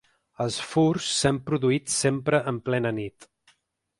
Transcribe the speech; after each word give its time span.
Els 0.45 0.55
furs 0.67 1.09
s’han 1.17 1.37
produït 1.51 1.93
sempre 1.97 2.39
en 2.53 2.59
plena 2.71 2.95
nit. 3.01 3.31